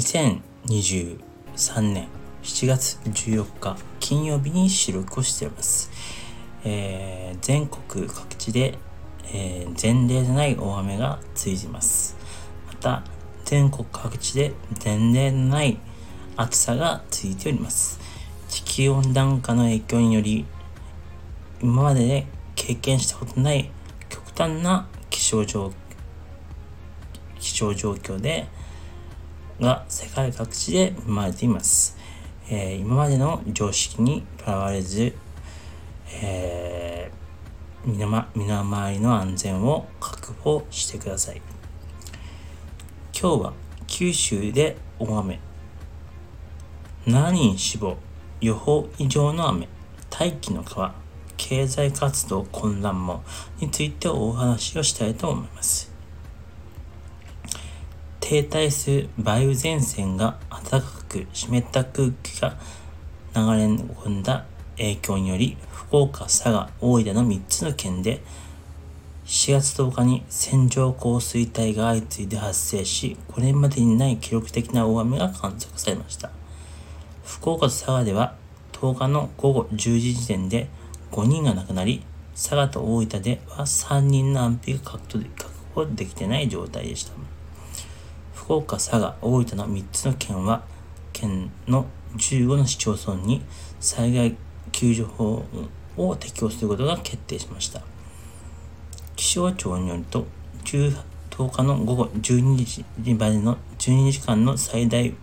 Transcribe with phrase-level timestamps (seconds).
[0.00, 1.18] 2023
[1.82, 2.08] 年
[2.42, 5.90] 7月14日金曜日に収録をしています。
[6.64, 8.78] えー、全国各地で、
[9.34, 12.16] えー、前例でない大雨が続いています。
[12.66, 13.02] また、
[13.44, 14.52] 全国各地で
[14.82, 15.78] 前例のない
[16.34, 18.00] 暑さが続いております。
[18.48, 20.46] 地球温暖化の影響により、
[21.60, 23.70] 今までで経験したことない
[24.08, 25.72] 極端な気象状
[27.38, 28.46] 気象状況で
[29.60, 31.96] が世界各地で生まれています。
[32.48, 35.14] えー、今までの常識にとらわれず、
[36.22, 41.42] えー、身の身の回りの安全を確保してください。
[43.12, 43.52] 今日は
[43.86, 45.40] 九州で大雨。
[47.06, 47.96] 7人死亡、
[48.40, 49.68] 予報以上の雨、
[50.08, 50.94] 大気の川、
[51.36, 53.22] 経済活動混乱も
[53.60, 55.89] についてお話をしたいと思います。
[58.30, 60.38] 停滞する梅雨前線が
[60.70, 62.54] 暖かく湿った空気が
[63.34, 64.44] 流れ込んだ
[64.76, 68.22] 影響により、福岡、佐賀、大分の3つの県で
[69.24, 76.30] 4月10日に線状降水帯が相次いで発生し、これまでにない記録的な大雨が観測されました。
[77.24, 78.36] 福岡と佐賀では
[78.74, 80.68] 10日の午後10時時点で
[81.10, 82.04] 5人が亡くなり、
[82.36, 85.26] 佐賀と大分では3人の安否が確
[85.74, 87.39] 保できてない状態でした。
[88.50, 90.64] 福岡、佐賀、大分の3つの県は、
[91.12, 93.42] 県の15の市町村に
[93.78, 94.36] 災害
[94.72, 95.44] 救助法
[95.96, 97.80] を適用することが決定しました。
[99.14, 100.26] 気象庁によると、
[100.64, 100.96] 10
[101.48, 105.14] 日の午後12時までの12時間の最大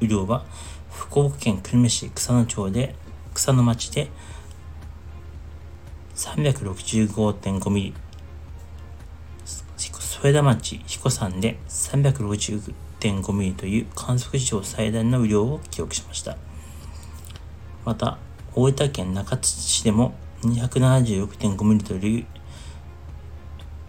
[0.00, 0.44] 雨量は、
[0.90, 2.96] 福岡県久留米市草野町で、
[3.32, 4.08] 草野町で
[6.16, 7.94] 365.5ミリ、
[10.22, 16.36] 添田町彦山で360.5ミリという観測史上最大の雨量を記録しました。
[17.84, 18.18] また、
[18.54, 22.26] 大分県中津市でも276.5ミリという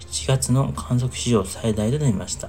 [0.00, 2.48] 7月の観測史上最大となりました。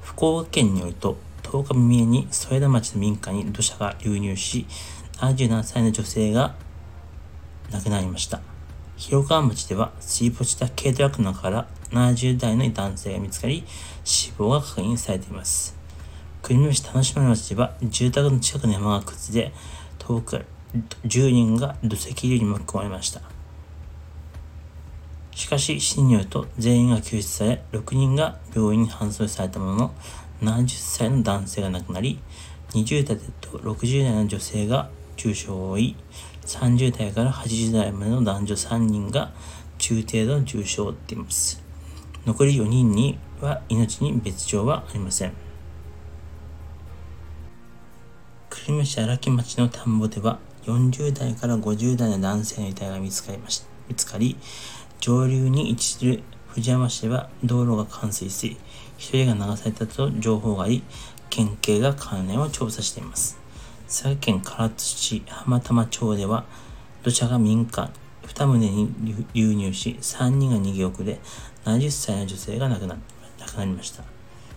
[0.00, 4.64] 福岡県によると、10日未明に添田町の民家に土砂が流入し、
[5.14, 6.54] 77歳の女性が
[7.72, 8.53] 亡くなりました。
[9.06, 13.62] 広川町では水没した軽トラックの中から70代の男性が見つかり、
[14.02, 15.76] 死亡が確認されています。
[16.40, 19.52] 国見市田島町では住宅の近くの山が崩れ、
[19.98, 20.46] 遠く
[21.06, 23.20] 10人が土石流に巻き込まれました。
[25.32, 29.94] しかし、市によると全員が救出され、6人が病院に搬送されたものの、
[30.40, 32.20] 70歳の男性が亡くなり、
[32.70, 35.96] 20代と60代の女性が重傷を負い、
[36.46, 39.32] 30代から80代までの男女3人が
[39.78, 41.62] 中程度の重傷を負っています。
[42.26, 45.32] 残り4人には命に別状はありません。
[48.50, 53.66] 久留米市荒木町の田んぼでは40代から50代の男性の遺体が見つかりました。
[53.88, 54.38] 見つかり、
[55.00, 58.56] 上流に位置する藤山市では道路が冠水し、
[58.98, 60.82] 1人が流されたと情報があり、
[61.28, 63.43] 県警が関連を調査しています。
[63.94, 66.44] 佐賀県唐津市浜玉町では
[67.04, 67.88] 土砂が民家
[68.24, 68.92] 2棟に
[69.34, 71.20] 流入し3人が逃げ遅れ
[71.64, 72.96] 70歳の女性が亡くな
[73.64, 74.02] りました。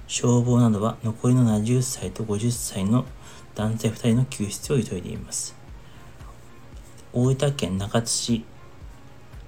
[0.08, 3.06] 消防などは残りの70歳と50歳の
[3.54, 5.56] 男性2人の救出を急いでいます。
[7.14, 8.46] 大分県中津市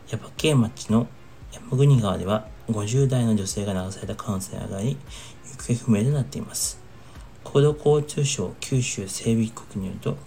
[0.09, 1.07] 耶馬渓町の
[1.51, 4.97] 山国川では50代の女性が流された可能性が上がり
[5.57, 6.88] 行方不明となっています。
[7.43, 10.17] 国土交通省九州整備局によると、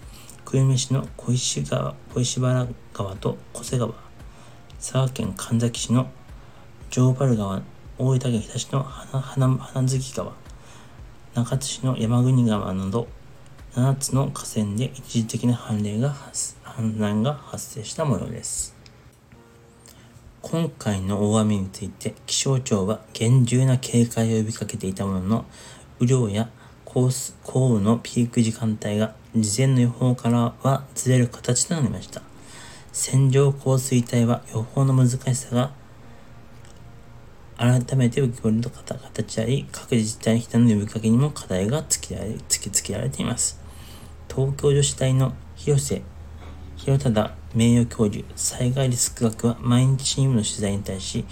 [0.45, 3.93] 久留米市の小石川小石原川と小瀬川、
[4.77, 6.09] 佐賀県神崎市の
[6.89, 7.61] 城原川、
[7.97, 10.33] 大分県日田市の花花花月川、
[11.33, 13.07] 中津市の山国川など、
[13.75, 16.13] 7つの河川で一時的な氾濫が
[16.63, 18.75] 氾濫が発生した模様です。
[20.41, 25.45] 今回の大雨について気象庁は厳重な警戒を呼びかけていたものの、
[25.99, 26.49] 雨量や
[26.93, 27.09] 降
[27.75, 32.21] 雨のピーク時間帯が事前の予報からはずれる形となりました。
[32.91, 35.71] 線状降水帯は予報の難しさが
[37.57, 43.59] 改めて受け取る形であり、各自治体人の呼びかけにも課題が突き突きつけられています。
[44.29, 46.03] 東京女子大の広瀬
[46.77, 51.25] 広忠名誉教授、災害リスク学は毎日新聞の取材に対し、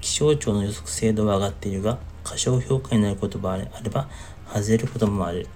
[0.00, 4.08] 気象庁の予測精度は上がっているが、過小評価になる言葉あれば、
[4.52, 5.46] 外れることもある。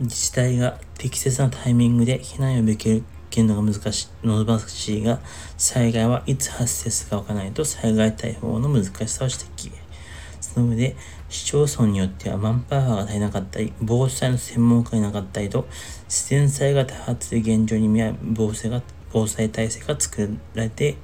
[0.00, 2.84] 自治体が適切なタイミングで避難を呼びか
[3.30, 5.20] けるのが難しい難しいが、
[5.56, 9.40] 災害はいつ発生するかわからないと災害対応の難しさを指
[9.70, 9.72] 摘。
[10.40, 10.96] その上で、
[11.28, 15.66] 市町村によってはマンパワーが足りなかったり、防災の専門家がいなかったりと、
[16.08, 20.96] 自然災害多発する現状に見合う防災が、防災体制が作られて、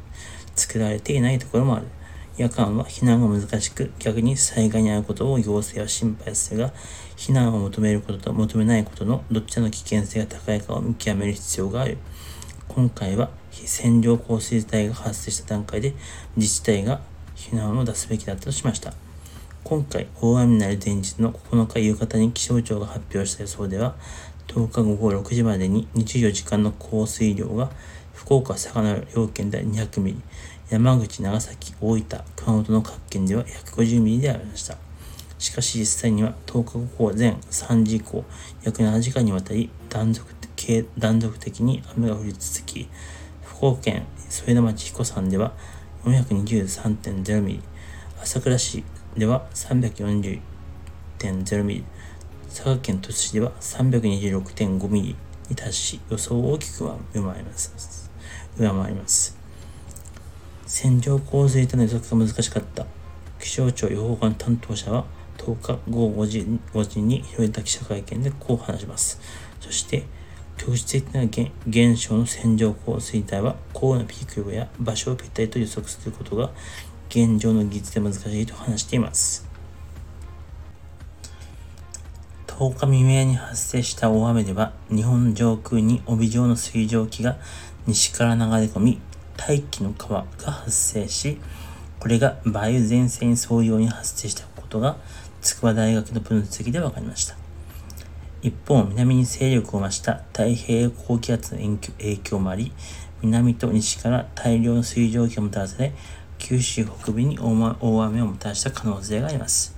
[0.55, 1.87] 作られていないところもある。
[2.37, 6.73] 夜間は避難が難しく、逆に災害に遭うことを行政は心配するが、
[7.17, 11.97] 避難を求めることと求めないことのどっちの危険性が高いかを見極める必要がある。
[12.67, 15.95] 今回は線状降水帯が発生した段階で
[16.37, 17.03] 自治体が
[17.37, 18.95] 避難を出すべきだったとしました。
[19.63, 23.95] 今回、大雨になる前日の9日夕方に気象庁が発表した予想では、
[24.49, 27.71] 10日午後6時までに24時間の降水量が
[28.15, 30.23] 福岡、佐賀の両県で200ミリ、
[30.71, 34.79] 山口、長崎、大分、熊本の各県では150ミリでありました。
[35.39, 38.25] しかし実際には10日午後前3時以降、
[38.63, 40.33] 約7時間にわたり断続
[40.97, 42.89] 断続的に雨が降り続き、
[43.45, 45.53] 福岡県添田町彦山では
[46.05, 47.61] 423.0ミリ、
[48.23, 48.83] 朝倉市
[49.17, 51.85] では340.0ミリ、
[52.49, 55.17] 佐賀県鳥栖市では326.5ミリ
[55.51, 57.94] に達し、予想を大きくは上回ります。
[58.59, 59.37] 上回ります。
[60.67, 62.87] 線状降水帯の予測が難しかった
[63.39, 65.05] 気象庁予報官担当者は
[65.39, 66.41] 10日午後5時
[66.73, 69.21] ,5 時に開いた記者会見でこう話します。
[69.61, 70.05] そして、
[70.57, 76.51] 局地的な現象の線状降水帯は、降雨のピーク予や場所をぴったりと予測することが
[77.09, 79.54] 現状の技術で難しいと話しています。
[82.57, 87.37] 10日未明に発生した大雨では、日本上空に帯状の水蒸気が
[87.89, 89.01] 西から流れ込み、
[89.37, 91.41] 大気の川が発生し、
[91.99, 94.99] これが梅雨前線に沿うように発生したことが、
[95.43, 97.37] 筑波大学の分析で分かりました。
[98.41, 102.71] 一方、南に勢力を増した太平洋高気圧の影響もあり、
[103.21, 105.93] 南と西から大量の水蒸気がもたらされ、
[106.39, 109.75] 九州北部に大雨をもたらした可能性があります。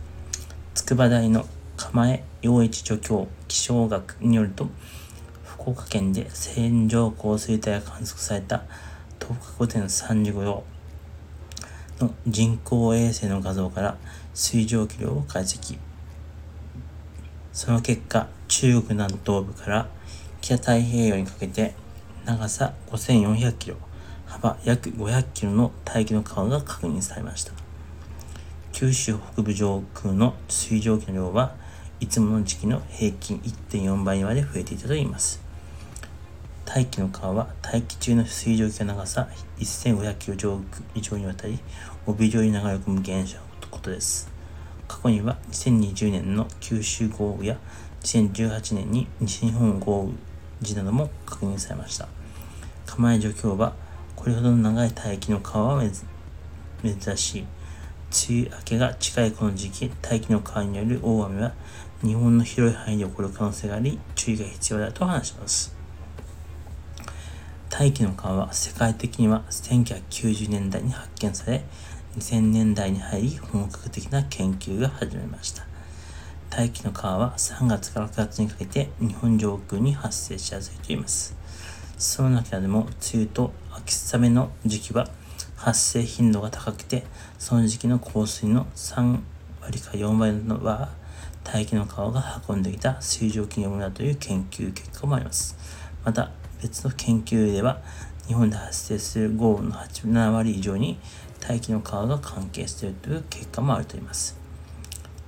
[0.74, 1.46] 筑波大の
[1.76, 4.68] 釜江洋一助教気象学によると、
[5.44, 8.64] 福岡県で線状降水帯が観測された
[9.18, 10.64] 10日午前3時頃
[11.98, 13.96] の人工衛星の画像から
[14.34, 15.78] 水蒸気量を解析。
[17.52, 19.88] その結果、中国南東部から
[20.40, 21.74] 北太平洋にかけて
[22.24, 23.76] 長さ5400キロ、
[24.26, 27.52] 幅約500キロの大気の川が確認されました。
[28.72, 31.54] 九州北部上空の水蒸気の量は
[31.98, 33.38] いつもの時期の平均
[33.70, 35.40] 1.4倍まで増えていたといいます。
[36.66, 39.28] 大気の川は大気中の水蒸気の長さ
[39.58, 40.60] 1500キロ
[40.94, 41.58] 以上にわたり
[42.06, 44.28] 帯状に流れ込む現象のことです。
[44.86, 47.56] 過去には2020年の九州豪雨や
[48.02, 50.12] 2018年に西日本豪雨
[50.60, 52.08] 時なども確認されました。
[52.84, 53.72] 釜江助教は
[54.14, 55.82] これほどの長い大気の川は
[56.82, 57.46] 珍しい。
[58.28, 61.52] 梅雨明けが近いこの時期、大気の川による大雨は
[62.02, 65.74] 日本の広い範囲で起こる可能性があり、注意が必要だと話します。
[67.68, 71.64] 大気の川は世界的には1990年代に発見され、
[72.16, 75.66] 2000年代に入り本格的な研究が始めました。
[76.48, 81.36] 大気の川は3月から9月にかけて日本上空に発生しやすいと言います。
[81.98, 85.08] その中でも梅雨と秋雨の時期は
[85.56, 87.04] 発生頻度が高くて、
[87.38, 89.18] その時期の降水の3
[89.60, 90.90] 割か4割のは
[91.46, 95.56] 大気の川が運んできた水蒸気のものだという研究結果もあります。
[96.04, 97.80] また、別の研究では
[98.26, 100.98] 日本で発生する豪雨の8 7割以上に
[101.38, 104.36] 大気の川が関係しているという結果もあると言います。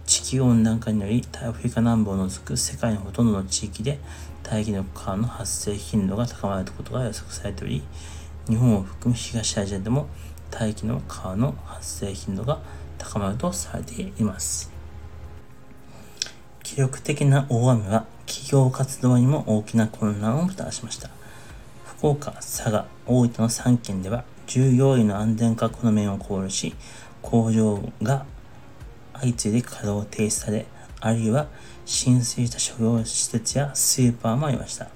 [0.06, 4.00] 地球温暖化によりアフリカ南部を除く世界のほとんどの地域で
[4.42, 7.84] 大気の川の発生頻度が高まることが予測されており、
[8.48, 10.08] 日本を含む東アジアでも
[10.50, 12.60] 大気の川の発生頻度が
[12.98, 14.77] 高まるとされています。
[16.68, 21.08] 記録的な大雨は企業活動にも大きな混乱をもたらしました。
[21.87, 26.75] 福岡、佐賀、大分の3県では従業員の安全確保の面を考慮し、
[27.22, 28.26] 工場が
[29.14, 30.66] 相次いで稼働停止され、
[31.00, 31.48] あるいは
[31.87, 34.88] 浸水した商業施設やスーパーもありました。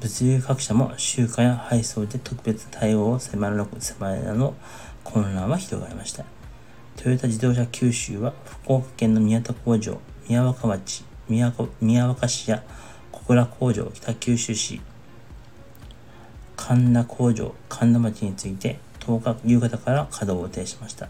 [0.00, 4.56] 物流各社も集荷や配送で特別対応を迫る迫るなど
[5.04, 6.24] 混乱は広がりました。
[6.96, 11.52] トヨタ自動車九州は福岡県の宮田工場、宮若町、宮
[12.06, 12.62] 若市や
[13.12, 14.80] 小倉工場、北九州市、
[16.56, 21.08] 神田工場、神田町について10日夕方から稼働を停止しました。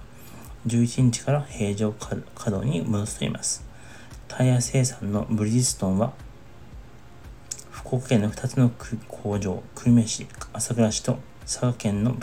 [0.67, 3.65] 11日から平常稼働に戻すといいます。
[4.27, 6.13] タイヤ生産のブリヂストンは、
[7.71, 8.71] 福岡県の2つの
[9.09, 12.17] 工場、久留米市、朝倉市と佐賀県の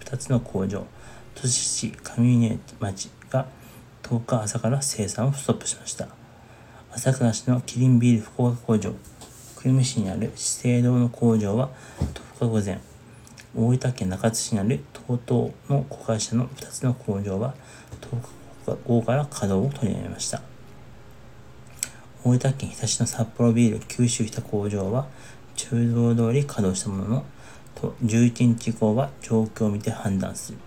[0.00, 0.86] 2つの工場、
[1.34, 3.46] 都市市、上峰町が
[4.02, 6.08] 10日朝から生産をストップしました
[6.98, 8.90] 朝倉市のキリンビール福岡工場。
[9.54, 11.70] 久留米市にある資生堂の工場は
[12.40, 12.80] 10日午前。
[13.56, 17.54] 大分県中津市にある TOTO の子会社の2つの工場は
[18.00, 20.42] 10日午後から稼働を取りやめました。
[22.24, 25.06] 大分県日田市の札幌ビール九州北工場は
[25.54, 27.24] 中道通り稼働したものの
[27.76, 30.58] と11日以降は状況を見て判断する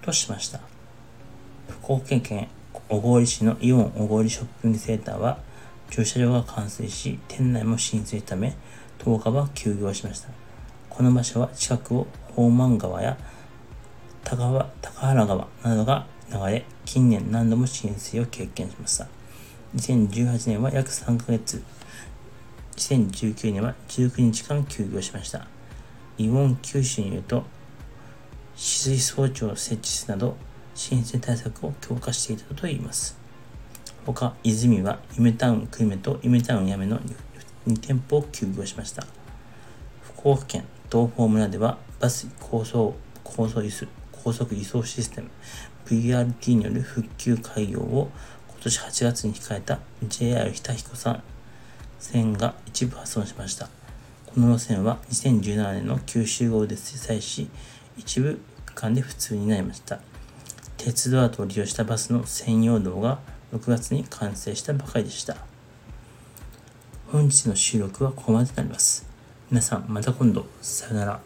[0.00, 0.60] としました。
[1.82, 2.48] 福岡県
[2.90, 5.38] 小郡市のイオン小郡ショッピングセンターは
[5.90, 8.56] 駐車場が冠水し店内も浸水したため
[8.98, 10.28] 10日は休業しました。
[10.88, 13.16] この場所は近くを宝満川や
[14.24, 19.06] 高高原川などが流れ近年何度も浸水を経験しました。
[19.76, 21.62] 2018年は約3ヶ月。
[22.74, 25.46] 2019年は19日間休業しました。
[26.18, 27.44] イオン九州によると
[28.56, 30.36] 止水装置を設置するなど
[30.74, 33.18] 浸水対策を強化していたといいます
[34.06, 37.00] 他泉は夢タウン久留米と夢タウン八女の
[37.66, 39.06] 2店舗を休業しました
[40.02, 45.30] 福岡県東峰村ではバス高速高速輸送高速輸送システム
[45.86, 48.10] VRT による復旧開業を
[48.48, 51.22] 今年8月に控えた JR 日田彦山
[52.00, 53.68] 線が一部破損しました。
[54.26, 57.48] この路線は2017年の九州号で制裁し、
[57.96, 60.00] 一部区間で普通になりました。
[60.82, 63.18] 鉄道跡を利用したバスの専用道が
[63.52, 65.36] 6月に完成したばかりでした。
[67.12, 69.06] 本日の収録はここまでになります。
[69.50, 71.20] 皆さんまた今度、さよなら。